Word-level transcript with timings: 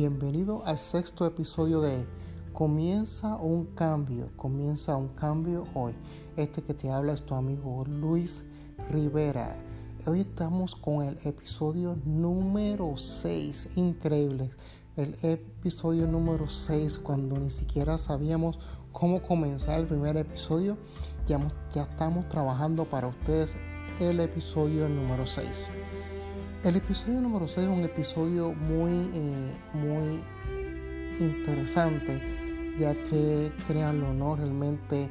Bienvenido 0.00 0.62
al 0.64 0.78
sexto 0.78 1.26
episodio 1.26 1.80
de 1.80 2.06
Comienza 2.52 3.34
un 3.34 3.64
cambio, 3.74 4.30
comienza 4.36 4.94
un 4.94 5.08
cambio 5.08 5.66
hoy. 5.74 5.92
Este 6.36 6.62
que 6.62 6.72
te 6.72 6.88
habla 6.88 7.14
es 7.14 7.26
tu 7.26 7.34
amigo 7.34 7.84
Luis 7.84 8.44
Rivera. 8.92 9.56
Hoy 10.06 10.20
estamos 10.20 10.76
con 10.76 11.02
el 11.02 11.18
episodio 11.24 11.96
número 12.04 12.96
6, 12.96 13.70
increíble. 13.74 14.52
El 14.96 15.16
episodio 15.22 16.06
número 16.06 16.48
6 16.48 17.00
cuando 17.00 17.36
ni 17.36 17.50
siquiera 17.50 17.98
sabíamos 17.98 18.60
cómo 18.92 19.20
comenzar 19.20 19.80
el 19.80 19.88
primer 19.88 20.16
episodio. 20.16 20.78
Ya, 21.26 21.40
estamos 21.74 22.28
trabajando 22.28 22.84
para 22.84 23.08
ustedes 23.08 23.56
el 23.98 24.20
episodio 24.20 24.88
número 24.88 25.26
6. 25.26 25.68
El 26.64 26.74
episodio 26.74 27.20
número 27.20 27.46
6 27.46 27.68
es 27.68 27.72
un 27.72 27.84
episodio 27.84 28.52
muy, 28.52 28.90
eh, 29.14 29.52
muy 29.74 30.20
interesante, 31.20 32.20
ya 32.80 32.94
que 33.04 33.52
créanlo 33.68 34.12
no, 34.12 34.34
realmente 34.34 35.08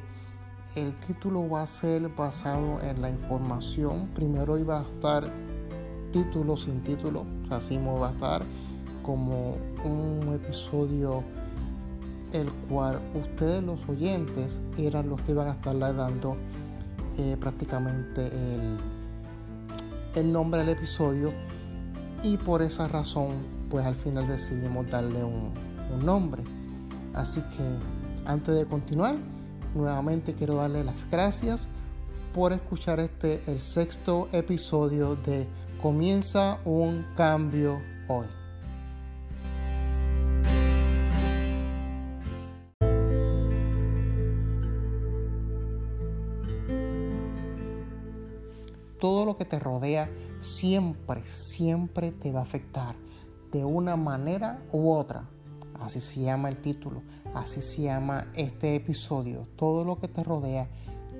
el 0.76 0.94
título 1.00 1.48
va 1.48 1.62
a 1.62 1.66
ser 1.66 2.10
basado 2.10 2.82
en 2.82 3.00
la 3.00 3.08
información. 3.08 4.08
Primero 4.14 4.58
iba 4.58 4.78
a 4.78 4.82
estar 4.82 5.32
título 6.12 6.54
sin 6.58 6.82
título, 6.82 7.24
así 7.48 7.78
va 7.78 8.10
a 8.10 8.12
estar 8.12 8.42
como 9.02 9.52
un 9.86 10.34
episodio 10.34 11.24
el 12.34 12.52
cual 12.68 13.00
ustedes 13.14 13.62
los 13.62 13.80
oyentes 13.88 14.60
eran 14.76 15.08
los 15.08 15.18
que 15.22 15.32
iban 15.32 15.48
a 15.48 15.52
estarle 15.52 15.94
dando 15.94 16.36
eh, 17.16 17.38
prácticamente 17.40 18.26
el 18.26 18.97
el 20.18 20.32
nombre 20.32 20.60
del 20.60 20.70
episodio 20.70 21.32
y 22.22 22.36
por 22.36 22.62
esa 22.62 22.88
razón 22.88 23.36
pues 23.70 23.84
al 23.84 23.94
final 23.94 24.26
decidimos 24.26 24.90
darle 24.90 25.22
un, 25.24 25.52
nombre. 26.04 26.42
Así 27.14 27.40
que 27.40 27.64
antes 28.26 28.54
de 28.54 28.66
continuar, 28.66 29.16
nuevamente 29.74 30.34
quiero 30.34 30.56
darle 30.56 30.84
las 30.84 31.08
gracias 31.10 31.66
por 32.34 32.52
escuchar 32.52 33.00
este, 33.00 33.42
el 33.46 33.58
sexto 33.58 34.28
episodio 34.32 35.16
de 35.16 35.48
Comienza 35.80 36.58
un 36.64 37.06
cambio 37.16 37.78
hoy. 38.08 38.26
Que 49.38 49.44
te 49.44 49.58
rodea 49.58 50.10
siempre, 50.40 51.24
siempre 51.24 52.12
te 52.12 52.32
va 52.32 52.40
a 52.40 52.42
afectar 52.42 52.94
de 53.52 53.64
una 53.64 53.96
manera 53.96 54.60
u 54.72 54.90
otra. 54.90 55.24
Así 55.80 56.00
se 56.00 56.20
llama 56.20 56.48
el 56.48 56.56
título, 56.56 57.02
así 57.34 57.62
se 57.62 57.82
llama 57.82 58.26
este 58.34 58.74
episodio. 58.74 59.46
Todo 59.56 59.84
lo 59.84 59.98
que 60.00 60.08
te 60.08 60.24
rodea 60.24 60.68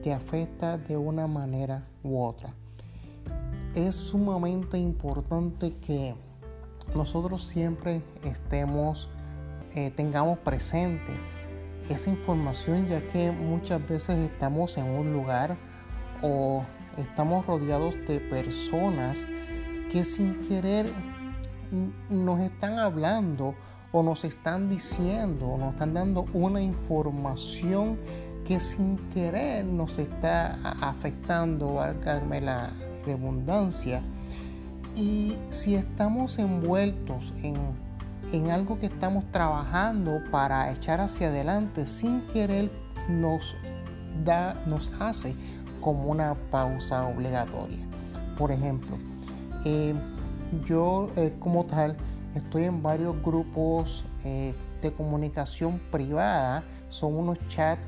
te 0.02 0.12
afecta 0.12 0.76
de 0.76 0.96
una 0.96 1.26
manera 1.26 1.86
u 2.02 2.20
otra. 2.20 2.54
Es 3.74 3.94
sumamente 3.94 4.78
importante 4.78 5.76
que 5.76 6.14
nosotros 6.94 7.46
siempre 7.46 8.02
estemos, 8.24 9.08
eh, 9.74 9.92
tengamos 9.94 10.38
presente 10.38 11.12
esa 11.88 12.10
información, 12.10 12.88
ya 12.88 13.00
que 13.08 13.30
muchas 13.30 13.86
veces 13.88 14.18
estamos 14.30 14.76
en 14.76 14.86
un 14.86 15.12
lugar 15.12 15.56
o 16.22 16.64
estamos 16.98 17.46
rodeados 17.46 17.94
de 18.06 18.20
personas 18.20 19.18
que 19.90 20.04
sin 20.04 20.46
querer 20.48 20.86
nos 22.10 22.40
están 22.40 22.78
hablando 22.78 23.54
o 23.92 24.02
nos 24.02 24.24
están 24.24 24.68
diciendo 24.68 25.46
o 25.46 25.58
nos 25.58 25.74
están 25.74 25.94
dando 25.94 26.26
una 26.32 26.60
información 26.60 27.98
que 28.44 28.60
sin 28.60 28.96
querer 29.10 29.64
nos 29.64 29.98
está 29.98 30.58
afectando, 30.80 31.74
valgarme 31.74 32.40
la 32.40 32.72
redundancia. 33.04 34.02
Y 34.96 35.36
si 35.50 35.74
estamos 35.74 36.38
envueltos 36.38 37.32
en, 37.42 37.56
en 38.32 38.50
algo 38.50 38.78
que 38.78 38.86
estamos 38.86 39.30
trabajando 39.30 40.22
para 40.30 40.72
echar 40.72 41.00
hacia 41.00 41.28
adelante, 41.28 41.86
sin 41.86 42.22
querer 42.28 42.70
nos 43.08 43.54
da, 44.24 44.54
nos 44.66 44.90
hace 44.98 45.36
como 45.80 46.10
una 46.10 46.34
pausa 46.50 47.06
obligatoria. 47.06 47.86
Por 48.36 48.52
ejemplo, 48.52 48.96
eh, 49.64 49.94
yo 50.66 51.10
eh, 51.16 51.34
como 51.40 51.64
tal 51.64 51.96
estoy 52.34 52.64
en 52.64 52.82
varios 52.82 53.22
grupos 53.22 54.04
eh, 54.24 54.54
de 54.82 54.92
comunicación 54.92 55.80
privada, 55.90 56.62
son 56.88 57.16
unos 57.16 57.38
chats 57.48 57.82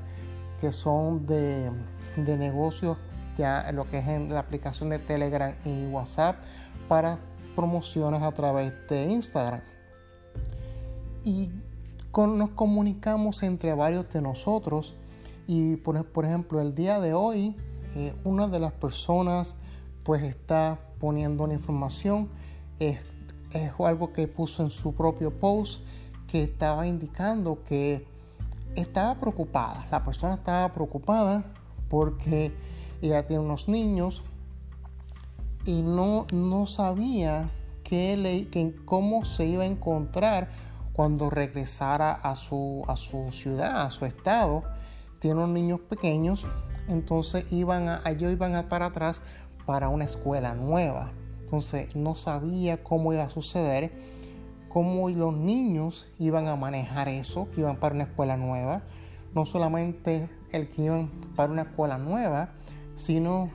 que 0.61 0.73
son 0.73 1.27
de, 1.27 1.71
de 2.17 2.37
negocios, 2.37 2.99
ya 3.39 3.71
lo 3.73 3.89
que 3.89 3.99
es 3.99 4.09
en 4.09 4.29
la 4.29 4.41
aplicación 4.41 4.91
de 4.91 4.99
Telegram 4.99 5.55
y 5.65 5.87
WhatsApp 5.87 6.37
para 6.89 7.19
promociones 7.55 8.23
a 8.23 8.33
través 8.33 8.75
de 8.89 9.05
Instagram. 9.05 9.61
Y 11.25 11.51
con, 12.11 12.39
nos 12.39 12.51
comunicamos 12.51 13.43
entre 13.43 13.75
varios 13.75 14.11
de 14.11 14.21
nosotros 14.21 14.95
y 15.47 15.77
por, 15.77 16.05
por 16.07 16.25
ejemplo 16.25 16.61
el 16.61 16.75
día 16.75 17.01
de 17.01 17.15
hoy 17.15 17.57
eh, 17.97 18.15
una 18.25 18.49
de 18.49 18.61
las 18.61 18.73
personas 18.73 19.57
pues 20.03 20.23
está 20.23 20.79
poniendo 20.99 21.45
una 21.45 21.55
información, 21.55 22.29
es, 22.79 22.99
es 23.53 23.73
algo 23.79 24.13
que 24.13 24.27
puso 24.29 24.63
en 24.63 24.71
su 24.71 24.95
propio 24.95 25.39
post 25.39 25.83
que 26.27 26.43
estaba 26.43 26.87
indicando 26.87 27.63
que 27.65 28.07
estaba 28.75 29.19
preocupada, 29.19 29.87
la 29.91 30.05
persona 30.05 30.35
estaba 30.35 30.73
preocupada 30.73 31.45
porque 31.89 32.53
ella 33.03 33.27
tiene 33.27 33.45
unos 33.45 33.69
niños 33.69 34.23
y 35.65 35.83
no, 35.83 36.27
no 36.33 36.67
sabía 36.67 37.51
le, 37.91 38.49
que 38.49 38.75
cómo 38.85 39.25
se 39.25 39.47
iba 39.47 39.65
a 39.65 39.67
encontrar 39.67 40.51
cuando 40.93 41.31
regresara 41.31 42.13
a 42.13 42.35
su, 42.35 42.85
a 42.87 42.97
su 42.97 43.31
ciudad, 43.33 43.83
a 43.83 43.91
su 43.91 44.05
estado. 44.05 44.65
Tiene 45.19 45.37
unos 45.37 45.51
niños 45.51 45.81
pequeños 45.81 46.47
entonces 46.91 47.47
iban 47.51 47.89
a, 47.89 48.03
ellos 48.07 48.33
iban 48.33 48.55
a 48.55 48.69
para 48.69 48.87
atrás 48.87 49.23
para 49.67 49.89
una 49.89 50.05
escuela 50.05 50.55
nueva. 50.55 51.13
Entonces 51.45 51.95
no 51.97 52.15
sabía 52.15 52.83
cómo 52.83 53.13
iba 53.13 53.25
a 53.25 53.31
suceder, 53.31 53.93
cómo 54.69 55.09
los 55.09 55.35
niños 55.37 56.07
iban 56.19 56.47
a 56.49 56.57
manejar 56.57 57.09
eso, 57.09 57.49
que 57.51 57.61
iban 57.61 57.77
para 57.77 57.95
una 57.95 58.05
escuela 58.05 58.37
nueva. 58.37 58.83
No 59.35 59.47
solamente 59.47 60.29
el 60.53 60.69
que 60.69 60.83
iban 60.83 61.09
para 61.37 61.53
una 61.53 61.63
escuela 61.63 61.99
nueva, 61.99 62.51
sino 62.97 63.51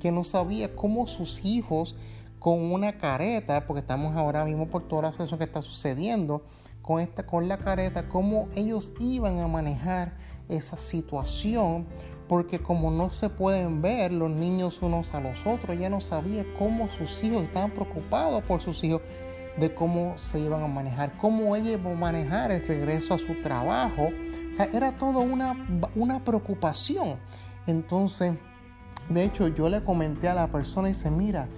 que 0.00 0.10
no 0.10 0.24
sabía 0.24 0.74
cómo 0.74 1.06
sus 1.06 1.44
hijos 1.44 1.96
con 2.38 2.72
una 2.72 2.96
careta, 2.96 3.66
porque 3.66 3.80
estamos 3.80 4.16
ahora 4.16 4.44
mismo 4.44 4.68
por 4.68 4.88
toda 4.88 5.02
la 5.02 5.10
situación 5.12 5.38
que 5.38 5.44
está 5.44 5.60
sucediendo, 5.60 6.42
con, 6.80 7.00
esta, 7.00 7.26
con 7.26 7.48
la 7.48 7.58
careta, 7.58 8.08
cómo 8.08 8.48
ellos 8.54 8.92
iban 8.98 9.38
a 9.40 9.48
manejar 9.48 10.14
esa 10.48 10.76
situación 10.76 11.86
porque 12.30 12.60
como 12.60 12.92
no 12.92 13.10
se 13.10 13.28
pueden 13.28 13.82
ver 13.82 14.12
los 14.12 14.30
niños 14.30 14.82
unos 14.82 15.14
a 15.14 15.20
los 15.20 15.44
otros, 15.44 15.76
ya 15.76 15.90
no 15.90 16.00
sabía 16.00 16.44
cómo 16.60 16.88
sus 16.88 17.24
hijos 17.24 17.42
estaban 17.42 17.72
preocupados 17.72 18.44
por 18.44 18.60
sus 18.60 18.84
hijos, 18.84 19.02
de 19.58 19.74
cómo 19.74 20.16
se 20.16 20.38
iban 20.38 20.62
a 20.62 20.68
manejar, 20.68 21.18
cómo 21.18 21.56
ella 21.56 21.72
iba 21.72 21.90
a 21.90 21.94
manejar 21.94 22.52
el 22.52 22.64
regreso 22.64 23.14
a 23.14 23.18
su 23.18 23.34
trabajo. 23.42 24.10
era 24.72 24.92
todo 24.92 25.18
una, 25.18 25.56
una 25.96 26.22
preocupación. 26.22 27.16
Entonces, 27.66 28.34
de 29.08 29.24
hecho, 29.24 29.48
yo 29.48 29.68
le 29.68 29.82
comenté 29.82 30.28
a 30.28 30.34
la 30.34 30.46
persona 30.46 30.88
y 30.88 30.92
dice, 30.92 31.10
mira, 31.10 31.48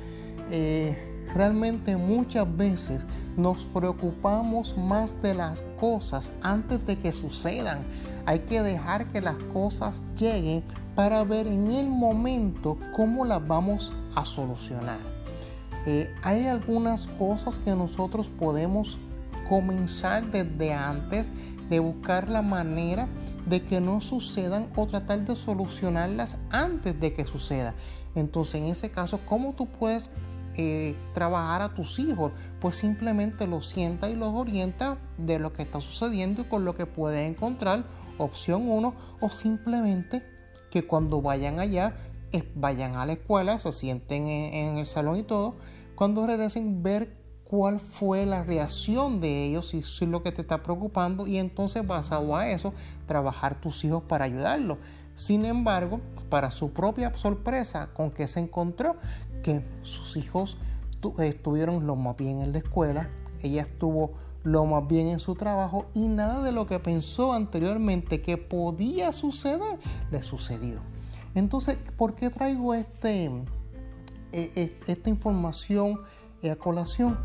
eh, 0.51 0.97
realmente 1.35 1.99
muchas 1.99 2.47
veces 2.57 3.05
nos 3.37 3.63
preocupamos 3.75 4.75
más 4.79 5.21
de 5.21 5.35
las 5.35 5.63
cosas 5.79 6.33
antes 6.41 6.87
de 6.87 6.99
que 6.99 7.13
sucedan. 7.13 7.85
Hay 8.27 8.41
que 8.41 8.63
dejar 8.63 9.11
que 9.13 9.21
las 9.21 9.37
cosas 9.53 10.03
lleguen 10.19 10.63
para 10.95 11.25
ver 11.25 11.47
en 11.47 11.71
el 11.71 11.89
momento 11.89 12.79
cómo 12.95 13.25
las 13.25 13.47
vamos 13.47 13.93
a 14.15 14.25
solucionar. 14.25 14.99
Eh, 15.87 16.09
hay 16.23 16.47
algunas 16.47 17.07
cosas 17.19 17.59
que 17.59 17.75
nosotros 17.75 18.29
podemos 18.39 18.99
comenzar 19.49 20.31
desde 20.31 20.73
antes 20.73 21.33
de 21.69 21.81
buscar 21.81 22.29
la 22.29 22.43
manera 22.43 23.09
de 23.47 23.63
que 23.63 23.81
no 23.81 24.01
sucedan 24.01 24.69
o 24.77 24.87
tratar 24.87 25.25
de 25.25 25.35
solucionarlas 25.35 26.39
antes 26.51 26.99
de 27.01 27.13
que 27.13 27.27
suceda. 27.27 27.75
Entonces, 28.15 28.57
en 28.57 28.67
ese 28.67 28.91
caso, 28.91 29.19
¿cómo 29.27 29.55
tú 29.55 29.67
puedes 29.67 30.11
eh, 30.55 30.95
trabajar 31.15 31.63
a 31.63 31.75
tus 31.75 31.99
hijos, 31.99 32.31
pues 32.61 32.77
simplemente 32.77 33.47
los 33.47 33.67
sienta 33.69 34.11
y 34.11 34.15
los 34.15 34.35
orienta 34.35 34.99
de 35.17 35.39
lo 35.39 35.55
que 35.55 35.63
está 35.63 35.81
sucediendo 35.81 36.43
y 36.43 36.45
con 36.45 36.67
lo 36.67 36.77
que 36.77 36.85
pueden 36.85 37.33
encontrar, 37.33 37.85
opción 38.19 38.69
uno, 38.69 38.95
o 39.21 39.31
simplemente 39.31 40.23
que 40.71 40.87
cuando 40.87 41.21
vayan 41.21 41.61
allá, 41.61 41.97
vayan 42.55 42.97
a 42.97 43.07
la 43.07 43.13
escuela, 43.13 43.59
se 43.59 43.73
sienten 43.73 44.27
en, 44.27 44.79
el 44.79 44.87
salón 44.87 45.17
y 45.17 45.23
todo, 45.23 45.57
cuando 45.95 46.27
regresen 46.27 46.83
ver 46.83 47.15
cuál 47.45 47.81
fue 47.81 48.25
la 48.25 48.43
reacción 48.43 49.21
de 49.21 49.45
ellos, 49.45 49.69
si 49.69 49.79
es 49.79 50.01
lo 50.03 50.23
que 50.23 50.33
te 50.33 50.41
está 50.41 50.63
preocupando, 50.63 51.27
y 51.27 51.39
entonces 51.39 51.87
basado 51.87 52.35
a 52.35 52.49
eso, 52.49 52.73
trabajar 53.07 53.61
tus 53.61 53.85
hijos 53.85 54.03
para 54.05 54.25
ayudarlos. 54.25 54.79
Sin 55.15 55.45
embargo, 55.45 56.01
para 56.31 56.51
su 56.51 56.73
propia 56.73 57.15
sorpresa, 57.15 57.91
con 57.93 58.11
que 58.11 58.27
se 58.27 58.41
encontró 58.41 58.97
que 59.43 59.63
sus 59.83 60.17
hijos 60.17 60.57
estuvieron 61.19 61.87
lo 61.87 61.97
más 61.97 62.17
bien 62.17 62.41
en 62.41 62.53
la 62.53 62.59
escuela, 62.59 63.11
ella 63.43 63.63
estuvo 63.63 64.13
lo 64.45 64.65
más 64.65 64.87
bien 64.87 65.09
en 65.09 65.21
su 65.21 65.35
trabajo 65.35 65.87
y 65.95 66.01
nada 66.09 66.43
de 66.43 66.53
lo 66.53 66.67
que 66.67 66.79
pensó 66.79 67.33
anteriormente 67.33 68.23
que 68.23 68.37
podía 68.37 69.13
suceder 69.13 69.79
le 70.11 70.23
sucedió. 70.23 70.81
Entonces, 71.35 71.79
¿por 71.97 72.15
qué 72.15 72.31
traigo 72.31 72.75
este, 72.75 73.25
e, 73.27 73.33
e, 74.33 74.79
esta 74.87 75.09
información 75.09 76.01
a 76.51 76.57
colación? 76.57 77.19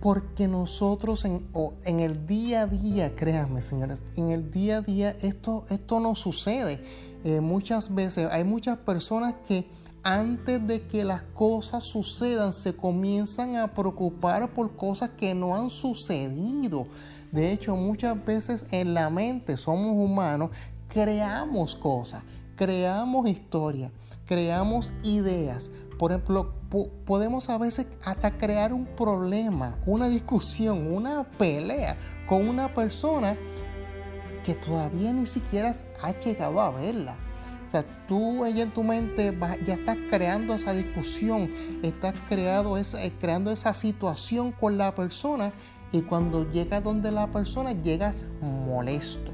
Porque 0.00 0.48
nosotros 0.48 1.24
en, 1.24 1.46
en, 1.84 2.00
el 2.00 2.26
día 2.26 2.62
a 2.62 2.66
día, 2.66 3.14
créanme 3.14 3.62
señores, 3.62 4.02
en 4.16 4.30
el 4.30 4.50
día 4.50 4.78
a 4.78 4.80
día 4.80 5.16
esto, 5.22 5.64
esto 5.70 6.00
no 6.00 6.14
sucede. 6.14 6.82
Eh, 7.24 7.40
muchas 7.40 7.94
veces 7.94 8.28
hay 8.30 8.44
muchas 8.44 8.76
personas 8.78 9.34
que 9.48 9.66
antes 10.04 10.64
de 10.66 10.86
que 10.86 11.02
las 11.02 11.22
cosas 11.22 11.82
sucedan 11.82 12.52
se 12.52 12.76
comienzan 12.76 13.56
a 13.56 13.72
preocupar 13.72 14.50
por 14.50 14.76
cosas 14.76 15.10
que 15.10 15.34
no 15.34 15.56
han 15.56 15.70
sucedido. 15.70 16.86
De 17.32 17.50
hecho, 17.50 17.74
muchas 17.74 18.22
veces 18.24 18.66
en 18.70 18.92
la 18.92 19.08
mente 19.08 19.56
somos 19.56 19.92
humanos, 19.92 20.50
creamos 20.88 21.74
cosas, 21.74 22.22
creamos 22.54 23.26
historias, 23.26 23.90
creamos 24.26 24.92
ideas. 25.02 25.70
Por 25.98 26.12
ejemplo, 26.12 26.52
podemos 27.06 27.48
a 27.48 27.56
veces 27.56 27.86
hasta 28.04 28.36
crear 28.36 28.74
un 28.74 28.84
problema, 28.84 29.78
una 29.86 30.08
discusión, 30.08 30.92
una 30.92 31.24
pelea 31.24 31.96
con 32.28 32.46
una 32.46 32.74
persona 32.74 33.38
que 34.44 34.54
todavía 34.54 35.14
ni 35.14 35.24
siquiera 35.24 35.72
ha 36.02 36.10
llegado 36.12 36.60
a 36.60 36.70
verla. 36.70 37.16
Tú 37.82 38.44
ella 38.44 38.62
en 38.62 38.70
tu 38.70 38.82
mente 38.82 39.36
ya 39.66 39.74
estás 39.74 39.96
creando 40.08 40.54
esa 40.54 40.72
discusión, 40.72 41.50
estás 41.82 42.14
creando 42.28 42.76
esa, 42.76 43.04
eh, 43.04 43.12
creando 43.18 43.50
esa 43.50 43.74
situación 43.74 44.52
con 44.52 44.78
la 44.78 44.94
persona 44.94 45.52
y 45.92 46.02
cuando 46.02 46.50
llegas 46.50 46.84
donde 46.84 47.10
la 47.10 47.26
persona 47.28 47.72
llegas 47.72 48.24
molesto 48.40 49.32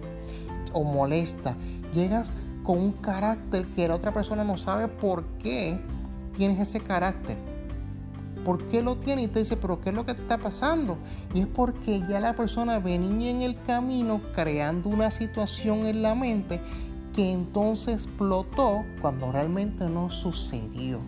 o 0.72 0.84
molesta, 0.84 1.56
llegas 1.92 2.32
con 2.62 2.78
un 2.78 2.92
carácter 2.92 3.66
que 3.68 3.88
la 3.88 3.96
otra 3.96 4.12
persona 4.12 4.44
no 4.44 4.56
sabe 4.56 4.88
por 4.88 5.24
qué 5.38 5.80
tienes 6.32 6.60
ese 6.60 6.80
carácter. 6.80 7.36
¿Por 8.44 8.64
qué 8.68 8.82
lo 8.82 8.96
tiene? 8.96 9.24
Y 9.24 9.28
te 9.28 9.40
dice, 9.40 9.56
pero 9.56 9.80
¿qué 9.80 9.90
es 9.90 9.94
lo 9.94 10.06
que 10.06 10.14
te 10.14 10.22
está 10.22 10.38
pasando? 10.38 10.96
Y 11.34 11.40
es 11.40 11.46
porque 11.46 12.00
ya 12.08 12.20
la 12.20 12.34
persona 12.34 12.78
venía 12.78 13.30
en 13.30 13.42
el 13.42 13.60
camino 13.62 14.22
creando 14.34 14.88
una 14.88 15.10
situación 15.10 15.86
en 15.86 16.00
la 16.00 16.14
mente 16.14 16.60
que 17.14 17.32
entonces 17.32 18.04
explotó 18.06 18.82
cuando 19.00 19.32
realmente 19.32 19.88
no 19.88 20.10
sucedió. 20.10 21.00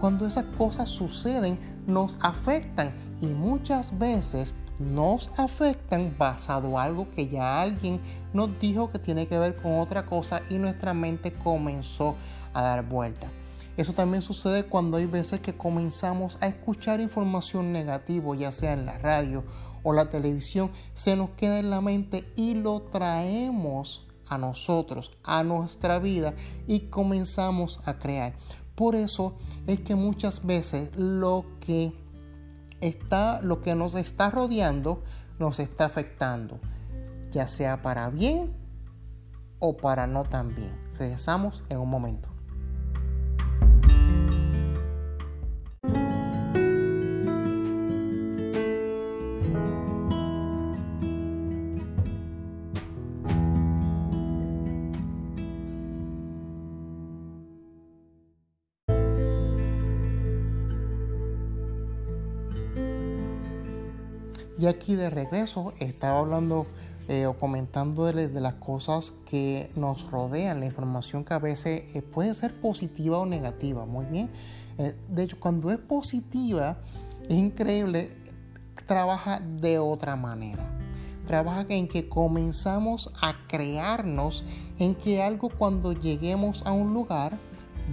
Cuando 0.00 0.26
esas 0.26 0.44
cosas 0.56 0.88
suceden, 0.88 1.58
nos 1.86 2.16
afectan 2.20 2.92
y 3.20 3.26
muchas 3.26 3.98
veces 3.98 4.54
nos 4.78 5.30
afectan 5.36 6.14
basado 6.18 6.68
en 6.70 6.76
algo 6.76 7.10
que 7.10 7.28
ya 7.28 7.60
alguien 7.60 8.00
nos 8.32 8.58
dijo 8.58 8.90
que 8.90 8.98
tiene 8.98 9.26
que 9.26 9.38
ver 9.38 9.54
con 9.56 9.78
otra 9.78 10.06
cosa 10.06 10.40
y 10.48 10.54
nuestra 10.54 10.94
mente 10.94 11.32
comenzó 11.32 12.16
a 12.54 12.62
dar 12.62 12.88
vuelta. 12.88 13.28
Eso 13.76 13.92
también 13.92 14.22
sucede 14.22 14.64
cuando 14.64 14.96
hay 14.96 15.06
veces 15.06 15.40
que 15.40 15.56
comenzamos 15.56 16.38
a 16.40 16.48
escuchar 16.48 17.00
información 17.00 17.72
negativa, 17.72 18.34
ya 18.36 18.52
sea 18.52 18.72
en 18.72 18.86
la 18.86 18.98
radio 18.98 19.44
o 19.82 19.92
la 19.92 20.10
televisión, 20.10 20.70
se 20.94 21.16
nos 21.16 21.30
queda 21.30 21.58
en 21.58 21.70
la 21.70 21.80
mente 21.80 22.30
y 22.36 22.54
lo 22.54 22.82
traemos 22.82 24.06
a 24.30 24.38
nosotros, 24.38 25.12
a 25.22 25.44
nuestra 25.44 25.98
vida 25.98 26.34
y 26.66 26.88
comenzamos 26.88 27.80
a 27.84 27.98
crear. 27.98 28.34
Por 28.74 28.94
eso 28.94 29.36
es 29.66 29.80
que 29.80 29.94
muchas 29.94 30.46
veces 30.46 30.90
lo 30.96 31.44
que 31.60 31.92
está, 32.80 33.42
lo 33.42 33.60
que 33.60 33.74
nos 33.74 33.94
está 33.94 34.30
rodeando, 34.30 35.02
nos 35.38 35.58
está 35.58 35.84
afectando, 35.84 36.60
ya 37.30 37.46
sea 37.46 37.82
para 37.82 38.08
bien 38.08 38.56
o 39.58 39.76
para 39.76 40.06
no 40.06 40.24
tan 40.24 40.54
bien. 40.54 40.74
Regresamos 40.96 41.62
en 41.68 41.78
un 41.78 41.90
momento. 41.90 42.39
Aquí 64.70 64.94
de 64.96 65.10
regreso 65.10 65.72
estaba 65.78 66.20
hablando 66.20 66.66
eh, 67.08 67.26
o 67.26 67.34
comentando 67.34 68.06
de, 68.06 68.28
las 68.28 68.54
cosas 68.54 69.12
que 69.28 69.70
nos 69.74 70.10
rodean, 70.10 70.60
la 70.60 70.66
información 70.66 71.24
que 71.24 71.34
a 71.34 71.38
veces 71.38 71.94
eh, 71.94 72.02
puede 72.02 72.34
ser 72.34 72.54
positiva 72.60 73.18
o 73.18 73.26
negativa. 73.26 73.84
Muy 73.84 74.06
bien. 74.06 74.30
Eh, 74.78 74.94
de 75.08 75.24
hecho, 75.24 75.38
cuando 75.40 75.70
es 75.70 75.78
positiva, 75.78 76.76
es 77.28 77.36
increíble, 77.36 78.12
trabaja 78.86 79.40
de 79.40 79.78
otra 79.78 80.16
manera. 80.16 80.70
Trabaja 81.26 81.64
en 81.68 81.88
que 81.88 82.08
comenzamos 82.08 83.12
a 83.20 83.34
crearnos 83.48 84.44
en 84.78 84.94
que 84.94 85.22
algo 85.22 85.48
cuando 85.48 85.92
lleguemos 85.92 86.64
a 86.64 86.72
un 86.72 86.94
lugar 86.94 87.38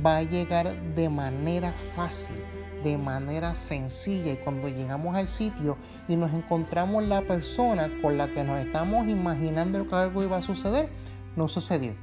va 0.06 0.18
a 0.18 0.24
llegar 0.24 0.96
de 0.96 1.10
manera 1.10 1.72
fácil 1.96 2.36
de 2.84 2.98
manera 2.98 3.56
sencilla 3.56 4.34
y 4.34 4.38
cuando 4.38 4.70
llegamos 4.70 5.16
al 5.16 5.28
sitio 5.28 5.78
y 6.08 6.16
nos 6.16 6.34
encontramos 6.34 7.04
la 7.04 7.22
persona 7.22 7.90
con 8.02 8.18
la 8.18 8.28
que 8.28 8.44
nos 8.44 8.60
estamos 8.60 9.08
imaginando 9.08 9.88
que 9.88 9.96
algo 9.96 10.24
iba 10.24 10.38
a 10.38 10.42
suceder, 10.42 10.90
no 11.36 11.48
sucedió. 11.48 11.94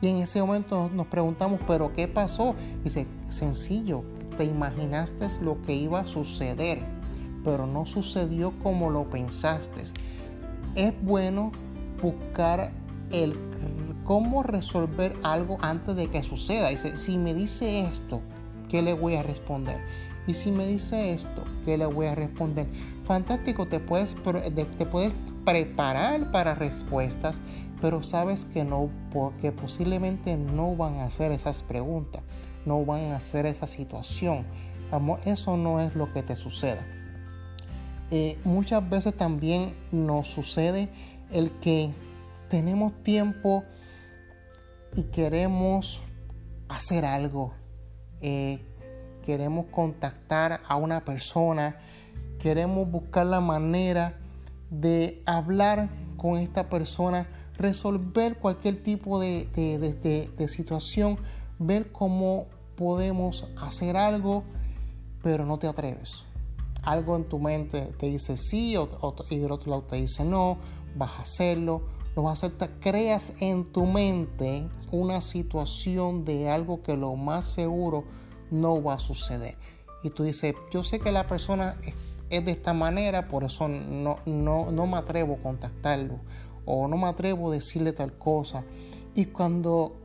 Y 0.00 0.08
en 0.08 0.16
ese 0.16 0.40
momento 0.40 0.90
nos 0.92 1.06
preguntamos, 1.06 1.60
¿pero 1.66 1.92
qué 1.92 2.08
pasó? 2.08 2.56
Dice, 2.82 3.06
sencillo, 3.28 4.02
te 4.36 4.44
imaginaste 4.44 5.26
lo 5.40 5.62
que 5.62 5.74
iba 5.74 6.00
a 6.00 6.06
suceder, 6.06 6.84
pero 7.44 7.66
no 7.66 7.86
sucedió 7.86 8.52
como 8.62 8.90
lo 8.90 9.08
pensaste. 9.08 9.82
Es 10.74 10.92
bueno 11.02 11.52
buscar 12.02 12.72
el 13.12 13.36
cómo 14.04 14.42
resolver 14.42 15.16
algo 15.22 15.58
antes 15.60 15.94
de 15.94 16.08
que 16.10 16.22
suceda. 16.22 16.70
Dice, 16.70 16.96
si 16.96 17.18
me 17.18 17.34
dice 17.34 17.80
esto, 17.80 18.22
¿qué 18.68 18.82
le 18.82 18.94
voy 18.94 19.14
a 19.14 19.22
responder? 19.22 19.78
Y 20.26 20.34
si 20.34 20.52
me 20.52 20.66
dice 20.66 21.12
esto, 21.12 21.44
¿qué 21.64 21.76
le 21.76 21.86
voy 21.86 22.06
a 22.06 22.14
responder? 22.14 22.66
Fantástico, 23.04 23.66
te 23.66 23.80
puedes, 23.80 24.14
te 24.54 24.86
puedes 24.86 25.12
preparar 25.44 26.30
para 26.30 26.54
respuestas, 26.54 27.40
pero 27.80 28.02
sabes 28.02 28.44
que 28.44 28.64
no, 28.64 28.88
porque 29.12 29.50
posiblemente 29.50 30.36
no 30.36 30.76
van 30.76 30.98
a 30.98 31.06
hacer 31.06 31.32
esas 31.32 31.62
preguntas, 31.62 32.22
no 32.64 32.84
van 32.84 33.10
a 33.10 33.16
hacer 33.16 33.46
esa 33.46 33.66
situación. 33.66 34.46
Amor, 34.92 35.18
eso 35.24 35.56
no 35.56 35.80
es 35.80 35.96
lo 35.96 36.12
que 36.12 36.22
te 36.22 36.36
suceda. 36.36 36.84
Eh, 38.10 38.38
muchas 38.44 38.88
veces 38.88 39.16
también 39.16 39.74
nos 39.90 40.28
sucede 40.28 40.88
el 41.32 41.50
que 41.60 41.90
tenemos 42.48 42.92
tiempo 43.02 43.64
y 44.94 45.04
queremos 45.04 46.02
hacer 46.68 47.04
algo. 47.04 47.54
Eh, 48.20 48.60
queremos 49.22 49.66
contactar 49.66 50.60
a 50.68 50.76
una 50.76 51.04
persona, 51.04 51.76
queremos 52.38 52.90
buscar 52.90 53.26
la 53.26 53.40
manera 53.40 54.18
de 54.70 55.22
hablar 55.26 55.90
con 56.16 56.38
esta 56.38 56.68
persona, 56.68 57.26
resolver 57.56 58.38
cualquier 58.38 58.82
tipo 58.82 59.20
de, 59.20 60.48
situación, 60.48 61.18
ver 61.58 61.92
cómo 61.92 62.46
podemos 62.76 63.46
hacer 63.60 63.96
algo, 63.96 64.44
pero 65.22 65.46
no 65.46 65.58
te 65.58 65.68
atreves. 65.68 66.24
Algo 66.82 67.16
en 67.16 67.28
tu 67.28 67.38
mente 67.38 67.92
te 67.98 68.06
dice 68.06 68.36
sí 68.36 68.70
y 68.70 68.74
el 68.74 69.52
otro 69.52 69.70
lado 69.70 69.82
te 69.82 69.96
dice 69.96 70.24
no, 70.24 70.58
vas 70.96 71.18
a 71.18 71.22
hacerlo, 71.22 71.82
lo 72.16 72.22
vas 72.22 72.42
a 72.42 72.46
hacer, 72.48 72.70
creas 72.80 73.32
en 73.40 73.72
tu 73.72 73.86
mente 73.86 74.68
una 74.90 75.20
situación 75.20 76.24
de 76.24 76.50
algo 76.50 76.82
que 76.82 76.96
lo 76.96 77.14
más 77.14 77.46
seguro 77.46 78.04
no 78.52 78.80
va 78.82 78.94
a 78.94 78.98
suceder. 78.98 79.56
Y 80.04 80.10
tú 80.10 80.22
dices, 80.22 80.54
yo 80.70 80.84
sé 80.84 81.00
que 81.00 81.10
la 81.10 81.26
persona 81.26 81.76
es 82.30 82.44
de 82.44 82.52
esta 82.52 82.72
manera, 82.72 83.28
por 83.28 83.44
eso 83.44 83.66
no, 83.68 84.18
no, 84.26 84.70
no 84.70 84.86
me 84.86 84.96
atrevo 84.96 85.34
a 85.34 85.42
contactarlo 85.42 86.20
o 86.64 86.88
no 86.88 86.96
me 86.96 87.06
atrevo 87.06 87.50
a 87.50 87.54
decirle 87.54 87.92
tal 87.92 88.12
cosa. 88.12 88.64
Y 89.14 89.26
cuando 89.26 89.96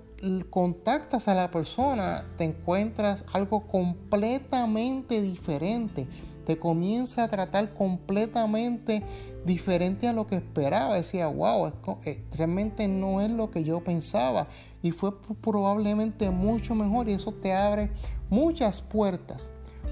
contactas 0.50 1.27
a 1.27 1.36
la 1.36 1.51
persona, 1.51 2.25
te 2.38 2.44
encuentras 2.44 3.24
algo 3.34 3.68
completamente 3.68 5.22
diferente. 5.22 6.08
te 6.46 6.58
comienza 6.58 7.25
a 7.25 7.27
tratar 7.27 7.74
completamente 7.74 9.04
diferente 9.46 10.08
a 10.08 10.13
lo 10.13 10.27
que 10.27 10.38
esperaba. 10.38 10.96
Decía, 10.96 11.27
wow, 11.27 11.74
eh, 12.06 12.24
realmente 12.32 12.88
no 12.88 13.20
es 13.20 13.30
lo 13.30 13.51
que 13.51 13.66
yo 13.66 13.84
pensaba. 13.84 14.48
Y 14.82 14.92
fue 14.92 15.12
probablemente 15.42 16.30
mucho 16.30 16.74
mejor 16.74 17.10
y 17.10 17.13
eso 17.13 17.34
te 17.34 17.54
abre 17.54 17.92
muchas 18.29 18.81
puertas 18.81 19.50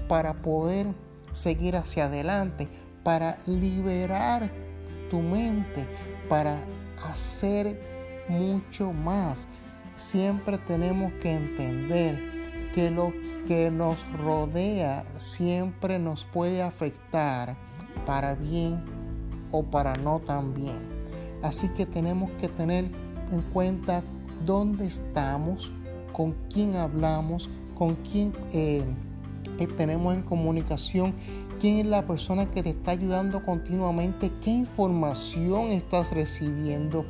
para 0.08 0.34
poder 0.34 0.86
seguir 1.32 1.76
hacia 1.76 2.06
adelante, 2.06 2.68
para 3.02 3.38
liberar 3.46 4.50
tu 5.10 5.20
mente, 5.20 5.86
para 6.28 6.58
hacer 7.04 7.80
mucho 8.28 8.92
más. 8.92 9.46
Siempre 9.94 10.58
tenemos 10.58 11.12
que 11.14 11.32
entender 11.32 12.36
que 12.74 12.90
lo 12.90 13.12
que 13.46 13.70
nos 13.70 14.06
rodea 14.18 15.04
siempre 15.18 15.98
nos 15.98 16.24
puede 16.24 16.62
afectar 16.62 17.56
para 18.04 18.34
bien 18.34 18.84
o 19.50 19.62
para 19.62 19.94
no 19.94 20.20
tan 20.20 20.52
bien. 20.52 20.78
Así 21.42 21.68
que 21.70 21.86
tenemos 21.86 22.30
que 22.32 22.48
tener 22.48 22.84
en 23.32 23.42
cuenta 23.52 24.02
dónde 24.44 24.86
estamos, 24.86 25.72
con 26.12 26.32
quién 26.52 26.76
hablamos, 26.76 27.48
con 27.76 27.94
quién 27.96 28.32
eh, 28.52 28.84
tenemos 29.76 30.14
en 30.14 30.22
comunicación, 30.22 31.14
quién 31.60 31.78
es 31.78 31.86
la 31.86 32.06
persona 32.06 32.46
que 32.50 32.62
te 32.62 32.70
está 32.70 32.92
ayudando 32.92 33.44
continuamente, 33.44 34.32
qué 34.42 34.50
información 34.50 35.70
estás 35.70 36.10
recibiendo 36.12 37.04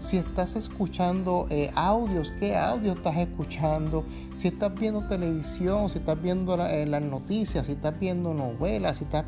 si 0.00 0.16
estás 0.16 0.56
escuchando 0.56 1.46
eh, 1.50 1.70
audios, 1.74 2.32
qué 2.40 2.56
audio 2.56 2.92
estás 2.92 3.18
escuchando, 3.18 4.04
si 4.36 4.48
estás 4.48 4.74
viendo 4.74 5.06
televisión, 5.06 5.90
si 5.90 5.98
estás 5.98 6.20
viendo 6.20 6.54
eh, 6.66 6.86
las 6.86 7.02
noticias, 7.02 7.66
si 7.66 7.72
estás 7.72 8.00
viendo 8.00 8.32
novelas, 8.32 8.98
si 8.98 9.04
estás 9.04 9.26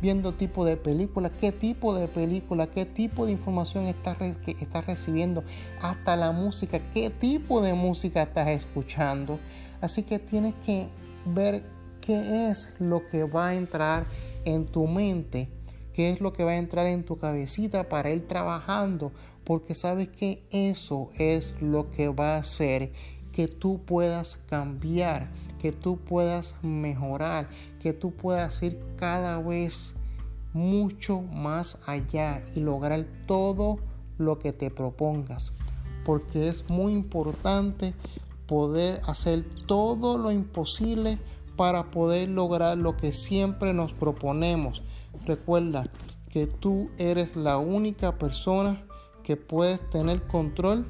viendo 0.00 0.32
tipo 0.32 0.64
de 0.64 0.76
película, 0.76 1.28
qué 1.28 1.50
tipo 1.50 1.94
de 1.94 2.06
película, 2.06 2.68
qué 2.68 2.86
tipo 2.86 3.26
de 3.26 3.32
información 3.32 3.86
estás, 3.86 4.16
estás 4.20 4.86
recibiendo, 4.86 5.42
hasta 5.80 6.16
la 6.16 6.30
música, 6.30 6.80
qué 6.94 7.10
tipo 7.10 7.60
de 7.60 7.74
música 7.74 8.22
estás 8.22 8.48
escuchando. 8.48 9.40
Así 9.82 10.04
que 10.04 10.18
tienes 10.18 10.54
que 10.64 10.88
ver 11.26 11.62
qué 12.00 12.50
es 12.50 12.72
lo 12.78 13.06
que 13.10 13.24
va 13.24 13.48
a 13.48 13.54
entrar 13.54 14.06
en 14.46 14.64
tu 14.64 14.86
mente, 14.86 15.48
qué 15.92 16.10
es 16.10 16.22
lo 16.22 16.32
que 16.32 16.44
va 16.44 16.52
a 16.52 16.56
entrar 16.56 16.86
en 16.86 17.04
tu 17.04 17.18
cabecita 17.18 17.90
para 17.90 18.10
ir 18.10 18.26
trabajando 18.26 19.12
porque 19.44 19.74
sabes 19.74 20.08
que 20.08 20.42
eso 20.50 21.10
es 21.18 21.54
lo 21.60 21.90
que 21.90 22.08
va 22.08 22.36
a 22.36 22.38
hacer 22.38 22.92
que 23.32 23.48
tú 23.48 23.80
puedas 23.84 24.36
cambiar, 24.48 25.28
que 25.60 25.72
tú 25.72 25.98
puedas 25.98 26.54
mejorar, 26.62 27.48
que 27.80 27.92
tú 27.92 28.12
puedas 28.12 28.62
ir 28.62 28.78
cada 28.96 29.40
vez 29.40 29.94
mucho 30.52 31.22
más 31.22 31.78
allá 31.86 32.44
y 32.54 32.60
lograr 32.60 33.06
todo 33.26 33.78
lo 34.18 34.38
que 34.38 34.52
te 34.52 34.70
propongas. 34.70 35.52
Porque 36.04 36.48
es 36.48 36.68
muy 36.68 36.92
importante 36.92 37.94
poder 38.52 39.00
hacer 39.06 39.46
todo 39.64 40.18
lo 40.18 40.30
imposible 40.30 41.18
para 41.56 41.90
poder 41.90 42.28
lograr 42.28 42.76
lo 42.76 42.98
que 42.98 43.14
siempre 43.14 43.72
nos 43.72 43.94
proponemos. 43.94 44.82
Recuerda 45.24 45.86
que 46.28 46.46
tú 46.46 46.90
eres 46.98 47.34
la 47.34 47.56
única 47.56 48.18
persona 48.18 48.84
que 49.22 49.38
puedes 49.38 49.80
tener 49.88 50.26
control 50.26 50.84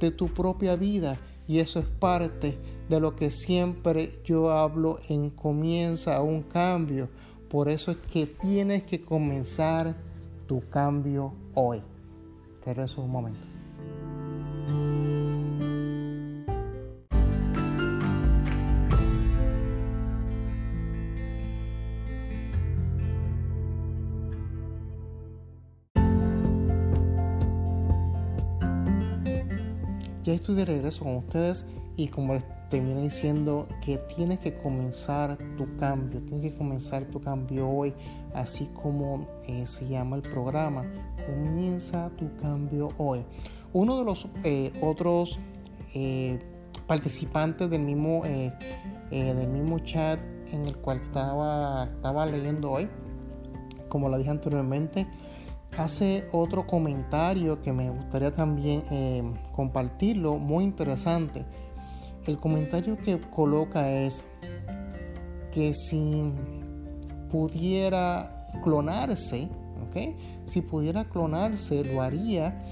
de 0.00 0.10
tu 0.10 0.28
propia 0.28 0.76
vida 0.76 1.18
y 1.48 1.60
eso 1.60 1.78
es 1.78 1.86
parte 1.86 2.58
de 2.90 3.00
lo 3.00 3.16
que 3.16 3.30
siempre 3.30 4.20
yo 4.26 4.50
hablo 4.50 4.98
en 5.08 5.30
comienza 5.30 6.20
un 6.20 6.42
cambio. 6.42 7.08
Por 7.48 7.70
eso 7.70 7.92
es 7.92 7.96
que 7.96 8.26
tienes 8.26 8.82
que 8.82 9.02
comenzar 9.02 9.96
tu 10.46 10.60
cambio 10.68 11.32
hoy. 11.54 11.80
es 12.66 12.98
un 12.98 13.10
momento. 13.10 13.46
Estoy 30.32 30.54
de 30.54 30.64
regreso 30.64 31.04
con 31.04 31.16
ustedes 31.16 31.66
y 31.96 32.08
como 32.08 32.32
les 32.32 32.44
terminé 32.70 33.02
diciendo 33.02 33.68
que 33.84 33.98
tienes 33.98 34.38
que 34.38 34.54
comenzar 34.54 35.36
tu 35.58 35.76
cambio, 35.76 36.22
tienes 36.22 36.52
que 36.52 36.56
comenzar 36.56 37.04
tu 37.04 37.20
cambio 37.20 37.68
hoy, 37.68 37.92
así 38.34 38.66
como 38.82 39.28
eh, 39.46 39.66
se 39.66 39.86
llama 39.88 40.16
el 40.16 40.22
programa, 40.22 40.86
comienza 41.26 42.10
tu 42.16 42.34
cambio 42.36 42.88
hoy. 42.96 43.26
Uno 43.74 43.98
de 43.98 44.04
los 44.06 44.26
eh, 44.42 44.72
otros 44.80 45.38
eh, 45.94 46.40
participantes 46.86 47.68
del 47.68 47.82
mismo, 47.82 48.22
del 49.10 49.48
mismo 49.48 49.80
chat 49.80 50.18
en 50.50 50.64
el 50.64 50.78
cual 50.78 51.02
estaba, 51.02 51.84
estaba 51.84 52.24
leyendo 52.24 52.70
hoy, 52.70 52.88
como 53.90 54.08
lo 54.08 54.16
dije 54.16 54.30
anteriormente, 54.30 55.06
hace 55.78 56.28
otro 56.32 56.66
comentario 56.66 57.62
que 57.62 57.72
me 57.72 57.88
gustaría 57.90 58.34
también 58.34 58.82
eh, 58.90 59.22
compartirlo, 59.54 60.36
muy 60.36 60.64
interesante. 60.64 61.44
El 62.26 62.36
comentario 62.36 62.96
que 62.98 63.20
coloca 63.20 63.90
es 63.90 64.24
que 65.52 65.74
si 65.74 66.32
pudiera 67.30 68.46
clonarse, 68.62 69.48
¿ok? 69.88 70.14
Si 70.46 70.60
pudiera 70.60 71.04
clonarse, 71.04 71.84
lo 71.84 72.02
haría. 72.02 72.62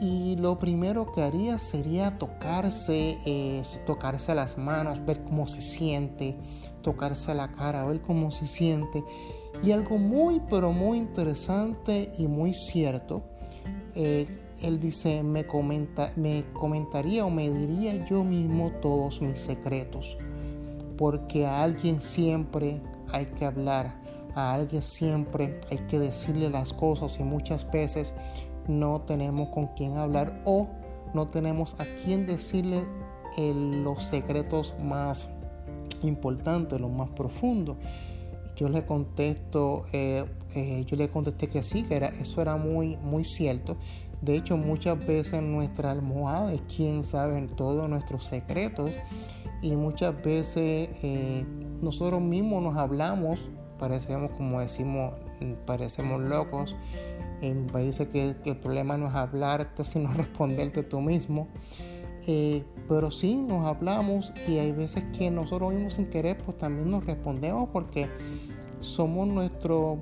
Y 0.00 0.36
lo 0.36 0.58
primero 0.58 1.12
que 1.12 1.22
haría 1.22 1.56
sería 1.58 2.18
tocarse, 2.18 3.16
eh, 3.24 3.62
tocarse 3.86 4.34
las 4.34 4.58
manos, 4.58 5.04
ver 5.06 5.22
cómo 5.22 5.46
se 5.46 5.62
siente, 5.62 6.36
tocarse 6.82 7.32
la 7.34 7.52
cara, 7.52 7.84
ver 7.86 8.02
cómo 8.02 8.30
se 8.30 8.46
siente 8.46 9.04
y 9.62 9.72
algo 9.72 9.98
muy, 9.98 10.40
pero 10.50 10.72
muy 10.72 10.98
interesante 10.98 12.12
y 12.18 12.26
muy 12.26 12.52
cierto, 12.52 13.22
eh, 13.94 14.26
él 14.62 14.80
dice, 14.80 15.22
me, 15.22 15.46
comenta, 15.46 16.10
me 16.16 16.44
comentaría 16.52 17.24
o 17.24 17.30
me 17.30 17.50
diría 17.50 18.04
yo 18.06 18.24
mismo 18.24 18.72
todos 18.82 19.20
mis 19.20 19.38
secretos, 19.38 20.18
porque 20.96 21.46
a 21.46 21.62
alguien 21.62 22.00
siempre 22.00 22.80
hay 23.12 23.26
que 23.26 23.44
hablar, 23.44 23.94
a 24.34 24.54
alguien 24.54 24.82
siempre 24.82 25.60
hay 25.70 25.78
que 25.88 25.98
decirle 25.98 26.50
las 26.50 26.72
cosas 26.72 27.18
y 27.20 27.24
muchas 27.24 27.70
veces 27.70 28.14
no 28.66 29.02
tenemos 29.02 29.50
con 29.50 29.68
quién 29.76 29.96
hablar 29.96 30.42
o 30.44 30.68
no 31.12 31.26
tenemos 31.26 31.74
a 31.78 31.84
quién 32.04 32.26
decirle 32.26 32.84
los 33.36 34.04
secretos 34.04 34.74
más 34.82 35.28
importantes, 36.02 36.80
los 36.80 36.90
más 36.90 37.10
profundos 37.10 37.76
yo 38.56 38.68
le 38.68 38.84
contesto, 38.84 39.82
eh, 39.92 40.24
eh, 40.54 40.84
yo 40.86 40.96
le 40.96 41.08
contesté 41.08 41.48
que 41.48 41.62
sí, 41.62 41.82
que 41.82 41.96
era, 41.96 42.08
eso 42.08 42.40
era 42.40 42.56
muy, 42.56 42.96
muy 42.96 43.24
cierto. 43.24 43.76
De 44.20 44.36
hecho, 44.36 44.56
muchas 44.56 45.04
veces 45.06 45.42
nuestra 45.42 45.90
almohada 45.90 46.52
es 46.52 46.60
quien 46.62 47.04
sabe 47.04 47.40
todos 47.56 47.88
nuestros 47.88 48.24
secretos 48.24 48.90
y 49.60 49.76
muchas 49.76 50.14
veces 50.22 50.88
eh, 51.02 51.44
nosotros 51.82 52.20
mismos 52.20 52.62
nos 52.62 52.76
hablamos, 52.76 53.50
parecemos 53.78 54.30
como 54.32 54.60
decimos, 54.60 55.12
parecemos 55.66 56.20
locos. 56.22 56.74
En 57.42 57.66
mi 57.66 57.70
país 57.70 57.98
que, 57.98 58.36
que 58.42 58.50
el 58.50 58.56
problema 58.56 58.96
no 58.96 59.08
es 59.08 59.14
hablarte, 59.14 59.84
sino 59.84 60.12
responderte 60.14 60.82
tú 60.82 61.00
mismo. 61.00 61.48
Pero 62.88 63.10
sí 63.10 63.36
nos 63.36 63.66
hablamos 63.66 64.32
y 64.48 64.58
hay 64.58 64.72
veces 64.72 65.04
que 65.16 65.30
nosotros 65.30 65.72
mismos 65.72 65.94
sin 65.94 66.06
querer 66.06 66.38
pues 66.38 66.56
también 66.58 66.90
nos 66.90 67.04
respondemos 67.04 67.68
porque 67.70 68.08
somos 68.80 69.26
nuestro 69.26 69.98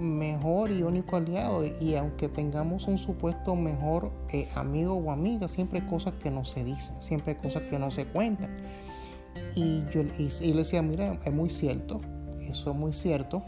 mejor 0.00 0.70
y 0.70 0.82
único 0.82 1.16
aliado 1.16 1.64
y 1.64 1.94
aunque 1.94 2.28
tengamos 2.28 2.86
un 2.86 2.98
supuesto 2.98 3.54
mejor 3.54 4.10
eh, 4.30 4.48
amigo 4.54 4.94
o 4.94 5.10
amiga, 5.10 5.48
siempre 5.48 5.80
hay 5.80 5.86
cosas 5.86 6.14
que 6.14 6.30
no 6.30 6.44
se 6.44 6.64
dicen, 6.64 7.00
siempre 7.00 7.32
hay 7.32 7.38
cosas 7.38 7.62
que 7.62 7.78
no 7.78 7.90
se 7.90 8.06
cuentan. 8.06 8.56
Y 9.54 9.82
yo 9.92 10.02
y, 10.18 10.52
le 10.52 10.58
decía, 10.58 10.82
mira, 10.82 11.18
es 11.24 11.32
muy 11.32 11.50
cierto, 11.50 12.00
eso 12.40 12.70
es 12.70 12.76
muy 12.76 12.92
cierto. 12.92 13.42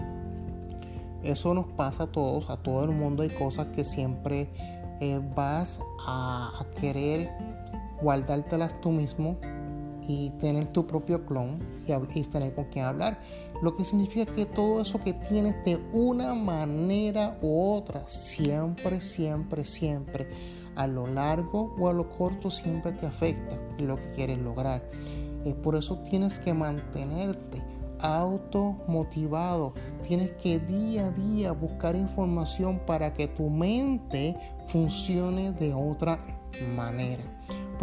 Eso 1.23 1.55
nos 1.55 1.67
pasa 1.73 2.03
a 2.03 2.07
todos, 2.07 2.51
a 2.51 2.59
todo 2.59 2.85
el 2.85 2.91
mundo. 2.91 3.23
Hay 3.23 3.31
cosas 3.31 3.69
que 3.69 3.83
siempre 3.83 4.51
eh, 5.01 5.21
vas 5.35 5.81
a 6.07 6.67
querer 6.79 7.31
guardártelas 8.05 8.79
tú 8.83 8.91
mismo 8.91 9.37
y 10.07 10.31
tener 10.39 10.67
tu 10.73 10.87
propio 10.87 11.25
clon 11.25 11.59
y, 12.15 12.23
tener 12.25 12.55
con 12.55 12.65
quien 12.67 12.85
hablar. 12.85 13.19
Lo 13.63 13.75
que 13.75 13.85
significa 13.85 14.33
que 14.35 14.45
todo 14.45 14.83
eso 14.83 15.01
que 15.01 15.15
tienes 15.15 15.55
de 15.65 15.81
una 15.93 16.35
manera 16.35 17.39
u 17.41 17.73
otra, 17.73 18.05
siempre, 18.07 19.01
siempre, 19.01 19.65
siempre, 19.65 20.29
a 20.77 20.87
lo 20.87 21.07
largo 21.07 21.75
o 21.79 21.89
a 21.89 21.93
lo 21.95 22.11
corto, 22.11 22.51
siempre 22.51 22.93
te 22.93 23.07
afecta 23.07 23.59
lo 23.79 23.97
que 23.97 24.11
quieres 24.13 24.39
lograr. 24.39 24.83
y 25.47 25.53
por 25.53 25.77
eso 25.77 25.99
tienes 26.09 26.39
que 26.39 26.55
mantenerte 26.55 27.63
automotivado. 28.01 29.75
Tienes 30.07 30.31
que 30.43 30.59
día 30.59 31.07
a 31.07 31.11
día 31.11 31.53
buscar 31.53 31.97
información 31.97 32.79
para 32.87 33.13
que 33.13 33.29
tu 33.29 33.51
mente 33.51 34.35
funcione 34.69 35.53
de 35.53 35.75
otra 35.75 36.19
manera. 36.75 37.34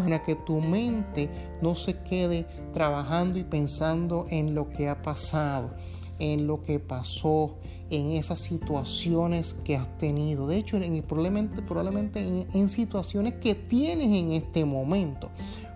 Para 0.04 0.24
que 0.24 0.36
tu 0.36 0.60
mente 0.62 1.30
no 1.62 1.76
se 1.76 2.00
quede 2.00 2.46
trabajando 2.74 3.40
y 3.40 3.44
pensando 3.44 4.26
en 4.30 4.56
lo 4.56 4.70
que 4.70 4.90
ha 4.90 5.02
pasado, 5.02 5.72
en 6.20 6.48
lo 6.48 6.64
que 6.64 6.80
pasó, 6.80 7.58
en 7.90 8.12
esas 8.12 8.40
situaciones 8.40 9.54
que 9.66 9.76
has 9.76 9.98
tenido. 9.98 10.48
De 10.48 10.58
hecho, 10.58 10.78
en, 10.78 11.02
probablemente, 11.04 11.62
probablemente 11.62 12.22
en, 12.22 12.48
en 12.54 12.70
situaciones 12.70 13.36
que 13.36 13.54
tienes 13.54 14.08
en 14.08 14.32
este 14.32 14.66
momento, 14.66 15.30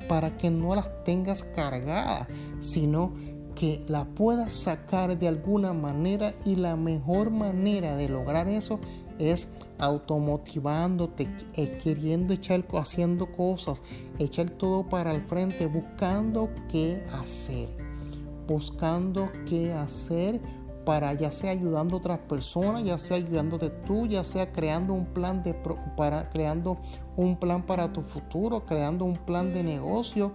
para 0.07 0.37
que 0.37 0.49
no 0.49 0.75
las 0.75 0.87
tengas 1.03 1.43
cargadas, 1.43 2.27
sino 2.59 3.13
que 3.55 3.81
la 3.87 4.05
puedas 4.05 4.53
sacar 4.53 5.17
de 5.17 5.27
alguna 5.27 5.73
manera 5.73 6.33
y 6.45 6.55
la 6.55 6.75
mejor 6.75 7.31
manera 7.31 7.95
de 7.95 8.09
lograr 8.09 8.47
eso 8.47 8.79
es 9.17 9.47
automotivándote, 9.79 11.27
eh, 11.55 11.77
queriendo 11.83 12.33
echar, 12.33 12.65
haciendo 12.73 13.31
cosas, 13.31 13.81
echar 14.19 14.49
todo 14.49 14.87
para 14.87 15.13
el 15.13 15.21
frente, 15.21 15.65
buscando 15.67 16.49
qué 16.69 17.05
hacer, 17.13 17.69
buscando 18.47 19.29
qué 19.45 19.73
hacer 19.73 20.41
para 20.85 21.13
ya 21.13 21.31
sea 21.31 21.51
ayudando 21.51 21.95
a 21.95 21.99
otras 21.99 22.19
personas, 22.19 22.83
ya 22.83 22.97
sea 22.97 23.17
ayudándote 23.17 23.69
tú, 23.69 24.05
ya 24.05 24.23
sea 24.23 24.51
creando 24.51 24.93
un 24.93 25.05
plan 25.05 25.43
de 25.43 25.53
para 25.97 26.29
creando 26.29 26.77
un 27.17 27.35
plan 27.35 27.63
para 27.65 27.91
tu 27.91 28.01
futuro, 28.01 28.65
creando 28.65 29.03
un 29.03 29.17
plan 29.17 29.53
de 29.53 29.63
negocio. 29.63 30.31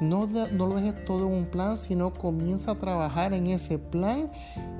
No, 0.00 0.28
no 0.28 0.68
lo 0.68 0.76
dejes 0.76 1.04
todo 1.04 1.26
en 1.26 1.34
un 1.34 1.46
plan, 1.46 1.76
sino 1.76 2.14
comienza 2.14 2.70
a 2.70 2.74
trabajar 2.76 3.34
en 3.34 3.48
ese 3.48 3.80
plan 3.80 4.30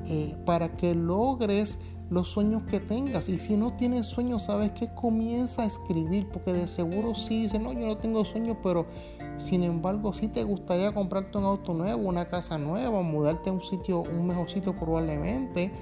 eh, 0.07 0.37
para 0.47 0.77
que 0.77 0.95
logres 0.95 1.81
los 2.11 2.29
sueños 2.29 2.62
que 2.65 2.81
tengas. 2.81 3.29
Y 3.29 3.38
si 3.38 3.57
no 3.57 3.73
tienes 3.75 4.07
sueños, 4.07 4.45
¿sabes 4.45 4.71
que 4.73 4.88
Comienza 4.95 5.62
a 5.62 5.67
escribir, 5.67 6.29
porque 6.29 6.53
de 6.53 6.67
seguro 6.67 7.15
sí 7.15 7.43
dice, 7.43 7.59
no, 7.59 7.73
yo 7.73 7.87
no 7.87 7.97
tengo 7.97 8.25
sueños, 8.25 8.57
pero 8.62 8.87
sin 9.37 9.62
embargo, 9.62 10.12
si 10.12 10.29
te 10.29 10.43
gustaría 10.43 10.93
comprarte 10.93 11.38
un 11.38 11.45
auto 11.45 11.75
nuevo, 11.75 12.09
una 12.09 12.29
casa 12.29 12.59
nueva, 12.59 13.03
mudarte 13.03 13.50
a 13.50 13.53
un 13.53 13.62
sitio, 13.62 14.03
un 14.03 14.27
mejor 14.27 14.50
sitio 14.50 14.75
probablemente. 14.77 15.73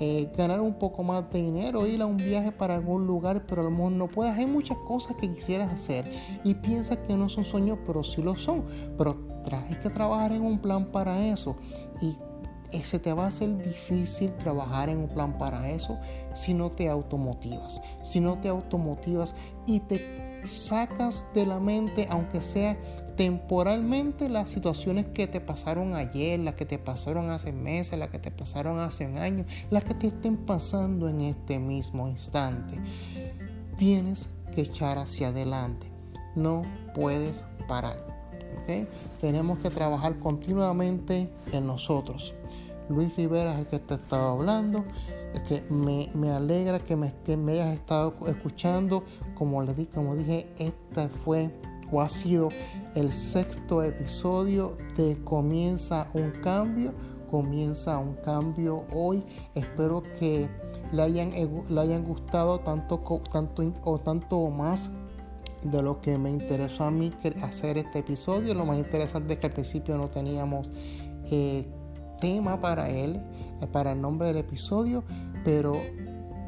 Eh, 0.00 0.32
ganar 0.36 0.60
un 0.60 0.74
poco 0.74 1.04
más 1.04 1.30
de 1.30 1.42
dinero, 1.42 1.86
ir 1.86 2.02
a 2.02 2.06
un 2.06 2.16
viaje 2.16 2.50
para 2.50 2.74
algún 2.74 3.06
lugar, 3.06 3.46
pero 3.46 3.60
a 3.60 3.64
lo 3.64 3.70
mejor 3.70 3.92
no 3.92 4.08
puedes. 4.08 4.32
Hay 4.36 4.46
muchas 4.46 4.76
cosas 4.78 5.16
que 5.16 5.32
quisieras 5.32 5.72
hacer 5.72 6.10
y 6.42 6.54
piensas 6.54 6.98
que 6.98 7.16
no 7.16 7.28
son 7.28 7.44
sueños, 7.44 7.78
pero 7.86 8.02
sí 8.02 8.22
lo 8.22 8.36
son. 8.36 8.64
Pero 8.98 9.16
hay 9.52 9.76
que 9.76 9.90
trabajar 9.90 10.32
en 10.32 10.42
un 10.42 10.58
plan 10.58 10.86
para 10.86 11.24
eso. 11.26 11.56
Y 12.00 12.16
se 12.82 12.98
te 12.98 13.12
va 13.12 13.24
a 13.24 13.28
hacer 13.28 13.56
difícil 13.58 14.32
trabajar 14.36 14.88
en 14.88 14.98
un 14.98 15.08
plan 15.08 15.36
para 15.38 15.70
eso 15.70 15.98
si 16.34 16.54
no 16.54 16.70
te 16.70 16.88
automotivas. 16.88 17.82
Si 18.02 18.20
no 18.20 18.38
te 18.38 18.48
automotivas 18.48 19.34
y 19.66 19.80
te 19.80 20.40
sacas 20.44 21.26
de 21.34 21.46
la 21.46 21.60
mente, 21.60 22.06
aunque 22.10 22.40
sea 22.40 22.76
temporalmente, 23.16 24.28
las 24.28 24.48
situaciones 24.48 25.06
que 25.06 25.26
te 25.26 25.40
pasaron 25.40 25.94
ayer, 25.94 26.40
las 26.40 26.54
que 26.54 26.64
te 26.64 26.78
pasaron 26.78 27.30
hace 27.30 27.52
meses, 27.52 27.98
las 27.98 28.08
que 28.08 28.18
te 28.18 28.30
pasaron 28.30 28.78
hace 28.80 29.06
un 29.06 29.18
año, 29.18 29.44
las 29.70 29.84
que 29.84 29.94
te 29.94 30.06
estén 30.08 30.36
pasando 30.36 31.08
en 31.08 31.20
este 31.20 31.58
mismo 31.58 32.08
instante. 32.08 32.78
Tienes 33.76 34.30
que 34.54 34.62
echar 34.62 34.98
hacia 34.98 35.28
adelante. 35.28 35.86
No 36.34 36.62
puedes 36.94 37.44
parar. 37.68 38.12
Tenemos 39.20 39.58
que 39.58 39.70
trabajar 39.70 40.18
continuamente 40.18 41.30
en 41.52 41.66
nosotros. 41.66 42.34
Luis 42.88 43.14
Rivera 43.16 43.52
es 43.52 43.60
el 43.60 43.66
que 43.66 43.78
te 43.78 43.94
estaba 43.94 44.32
hablando. 44.32 44.84
que 45.48 45.62
me, 45.70 46.30
alegra 46.30 46.78
que 46.78 46.96
me, 46.96 47.12
me, 47.36 47.52
hayas 47.52 47.74
estado 47.74 48.14
escuchando. 48.26 49.04
Como 49.34 49.62
le 49.62 49.74
di, 49.74 49.86
como 49.86 50.14
dije, 50.16 50.46
esta 50.58 51.08
fue 51.24 51.50
o 51.90 52.00
ha 52.00 52.08
sido 52.08 52.48
el 52.94 53.12
sexto 53.12 53.82
episodio 53.82 54.76
de 54.96 55.16
Comienza 55.24 56.08
un 56.14 56.30
cambio. 56.42 56.92
Comienza 57.30 57.98
un 57.98 58.14
cambio 58.16 58.84
hoy. 58.94 59.22
Espero 59.54 60.02
que 60.18 60.48
le 60.92 61.02
hayan, 61.02 61.32
le 61.32 61.80
hayan 61.80 62.04
gustado 62.04 62.60
tanto, 62.60 62.98
tanto 63.32 63.72
o 63.84 63.98
tanto 63.98 64.48
más 64.50 64.90
de 65.62 65.82
lo 65.82 66.00
que 66.00 66.18
me 66.18 66.30
interesó 66.30 66.84
a 66.84 66.90
mí 66.90 67.12
hacer 67.42 67.78
este 67.78 68.00
episodio. 68.00 68.54
Lo 68.54 68.64
más 68.66 68.78
interesante 68.78 69.34
es 69.34 69.38
que 69.38 69.46
al 69.46 69.52
principio 69.52 69.96
no 69.96 70.08
teníamos 70.08 70.68
eh, 71.30 71.66
tema 72.22 72.60
para 72.60 72.88
él, 72.88 73.20
eh, 73.60 73.66
para 73.66 73.92
el 73.92 74.00
nombre 74.00 74.28
del 74.28 74.38
episodio, 74.38 75.04
pero 75.44 75.74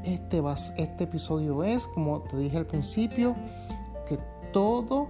este, 0.05 0.41
va, 0.41 0.55
este 0.55 1.05
episodio 1.05 1.65
es, 1.65 1.87
como 1.89 2.23
te 2.23 2.39
dije 2.39 2.57
al 2.57 2.67
principio, 2.67 3.35
que 4.09 4.19
todo 4.53 5.09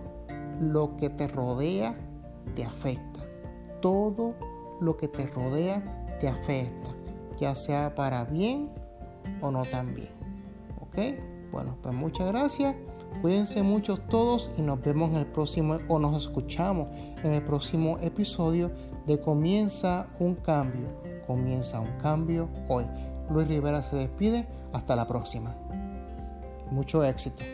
lo 0.60 0.96
que 0.96 1.10
te 1.10 1.28
rodea 1.28 1.94
te 2.56 2.64
afecta. 2.64 3.20
Todo 3.82 4.34
lo 4.80 4.96
que 4.96 5.06
te 5.06 5.26
rodea 5.26 6.16
te 6.18 6.28
afecta, 6.28 6.88
ya 7.38 7.54
sea 7.54 7.94
para 7.94 8.24
bien 8.24 8.70
o 9.42 9.50
no 9.50 9.64
tan 9.64 9.94
bien. 9.94 10.12
¿Ok? 10.80 10.96
Bueno, 11.52 11.76
pues 11.82 11.94
muchas 11.94 12.26
gracias. 12.28 12.74
Cuídense 13.20 13.62
mucho 13.62 13.96
todos 13.96 14.50
y 14.58 14.62
nos 14.62 14.80
vemos 14.82 15.10
en 15.10 15.16
el 15.16 15.26
próximo 15.26 15.78
o 15.88 15.98
nos 15.98 16.22
escuchamos 16.22 16.90
en 17.22 17.32
el 17.32 17.42
próximo 17.42 17.96
episodio 18.00 18.70
de 19.06 19.18
Comienza 19.20 20.08
un 20.18 20.34
cambio. 20.34 20.88
Comienza 21.26 21.80
un 21.80 21.92
cambio 21.98 22.48
hoy. 22.68 22.84
Luis 23.30 23.48
Rivera 23.48 23.82
se 23.82 23.96
despide. 23.96 24.46
Hasta 24.72 24.96
la 24.96 25.06
próxima. 25.06 25.54
Mucho 26.70 27.04
éxito. 27.04 27.44